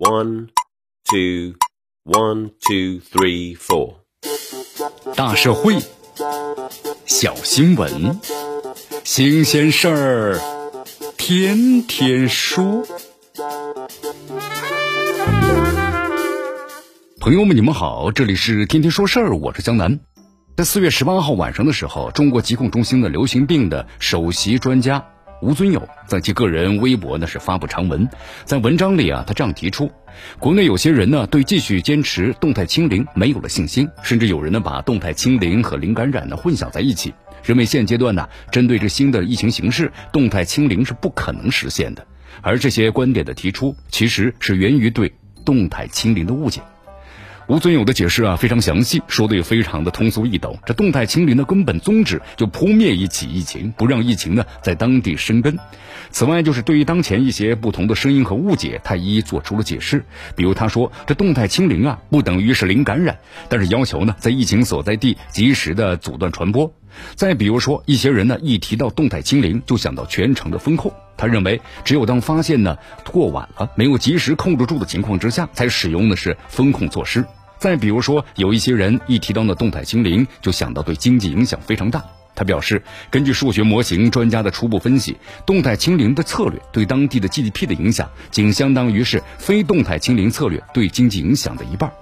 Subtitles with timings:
[0.00, 0.48] One,
[1.04, 1.56] two,
[2.04, 3.96] one, two, three, four。
[5.14, 5.76] 大社会，
[7.04, 8.18] 小新闻，
[9.04, 10.40] 新鲜事儿，
[11.18, 12.82] 天天说。
[17.20, 20.00] 朋友们，你们好，这里是天天说事儿，我是江南。
[20.56, 25.06] 在四月十八号晚上的时候，中国疾控中心的流行病的首席专家。
[25.40, 28.06] 吴尊友在其个人微博呢是发布长文，
[28.44, 29.90] 在文章里啊，他这样提出：
[30.38, 42.06] 国内有些人呢对继续坚持动态清零没有了信心，甚至有人呢把动态清零和零感染呢混淆在一起，认为现阶段呢针对这新的疫情形势，动态清零是不可能实现的。
[42.42, 45.12] 而这些观点的提出，其实是源于对
[45.46, 46.60] 动态清零的误解。
[47.50, 50.56] 吴尊友的解释啊非常详细，说的也非常的通俗易懂。
[50.64, 55.58] 这动态清零的根本宗旨就扑灭一起疫情，不让疫情呢在当地生根。
[56.12, 60.04] 此外，就是对于当前一些不同的声音和误解，他一一做出了解释。
[60.36, 63.18] 比如他说，这动态清零啊不等于是零感染，
[63.48, 66.72] 但是要求呢在疫情所在地及时的阻断传播。
[67.16, 72.76] 再比如说，一些人呢一提到动态清零就想到全城的风控，他认为只有当发现呢
[73.10, 77.24] 过晚了，没有及时控制住的情况之下，才使用的是风控措施。
[77.60, 82.02] 再比如说，有一些人一提到那动态清零，就想到对经济影响非常大。
[82.34, 91.92] 他表示，根据数学模型专家的初步分析，动态清零的策略对当地的 GDP 的影响，仅相当于是非动态清零策略对经济影响的一半。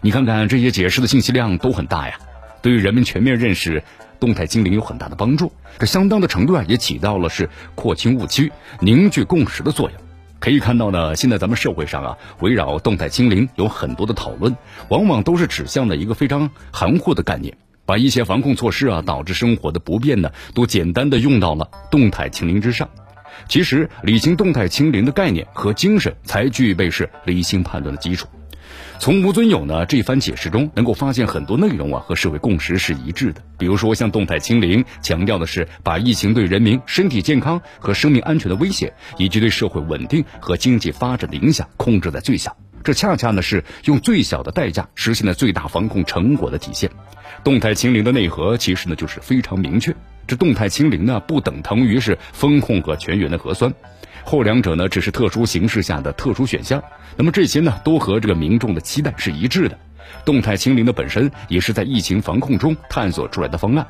[0.00, 2.14] 你看看这些解释的信息量都很大呀，
[2.62, 3.82] 对于人们全面认识
[4.20, 5.52] 动态清零有很大的帮助。
[5.80, 9.98] 这相当的程度啊，也起到了是廓清误区、凝聚共识的作用。
[10.42, 14.56] 可以看到呢，现在咱们社会上啊，围绕动态清零有很多的讨论，
[14.88, 22.88] 往往都是指向了一个非常含糊的概念，把一些防控措施啊导致生活的不便呢，都简单的用到了动态清零之上。
[23.46, 28.26] 其实，理清动态清零的概念和精神，才具备是理性判断的基础。
[28.98, 33.42] 从吴尊友呢这番解释中，能够发现很多内容啊和社会共识是一致的。
[33.58, 42.56] 比如说，像动态清零强调的是把疫情对人民身体健康和生命安全的威胁，以及对社会稳定和经济发展的影响控制在最小。
[42.82, 46.90] 这恰恰呢是用最小的代价实现了最大防控成果的体现。
[47.44, 49.94] 动态清零的内核其实呢就是非常明确。
[50.26, 53.72] 这动态清零呢不等同于是风控和全员的核酸。
[54.24, 56.80] 后两者呢，只是特殊形势下的特殊选项。
[57.16, 59.76] 那么这些呢，都和这个民众的期待是一致的。
[60.24, 63.84] 动态清零的本身也是在疫情防控中探索出来的方案。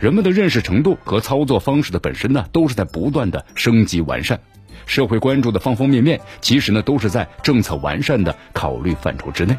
[0.00, 4.40] 人们的认识程度和操作方式的本身呢，都是在不断的升级完善。
[4.86, 9.56] 社会关注的方方面面，其实呢，都是在政策完善的考虑范畴之内。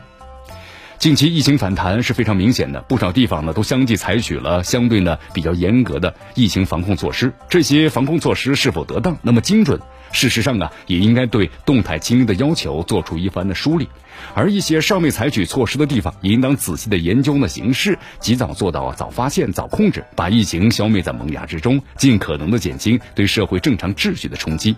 [0.97, 7.31] 近期疫情反弹是非常明显的，不少地方呢都相继采取了相对呢比较严格的疫情防控措施。
[7.47, 9.79] 这些防控措施是否得当，那么精准？
[10.11, 13.87] 事实上啊，也应该对动态清零的要求做出一番的梳理，
[14.33, 24.75] 而一些尚未采取措施的地方，也应当仔细的研究呢形势，及早做到早发现、早控制，把疫情消灭在萌芽之中，尽可能的减轻对社会正常秩序的冲击。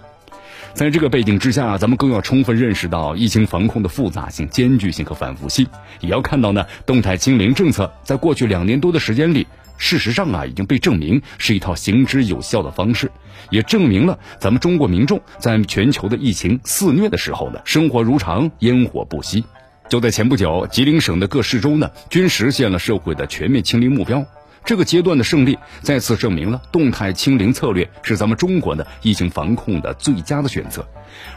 [0.73, 5.67] 在这个背景之下，咱们更要充分认识到疫情防控的复杂性、艰巨性和反复性，
[5.99, 9.45] 也要看到呢，动态清零政策在过去两年多的时间里。
[9.77, 13.11] 事实上啊，已经被证明是一套行之有效的方式，
[13.49, 19.43] 也证明了咱们中国民众在全球的疫情肆虐的时候呢，生活如常，烟火不息。
[19.89, 24.23] 就在前不久，吉林省的各市州呢，均实现了社会的全面清零目标。
[24.63, 30.85] 这个阶段的胜利，再次证明了动态清零策略是咱们中国的疫情防控的最佳的选择。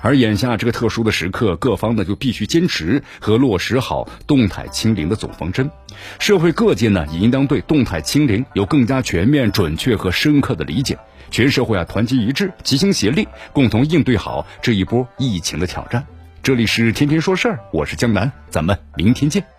[0.02, 5.68] 而眼下这个特殊的时刻，各方呢就必须坚持和落实好动态清零的总方针。
[6.18, 10.96] 社会各界呢也应当对动态清零有更加全面、准确和深刻的理解。
[11.30, 16.06] 全社会啊团结一致，齐心协力，共同应对好这一波疫情的挑战。
[16.42, 19.53] 这里是天天说事儿，我是江南，咱们明天见。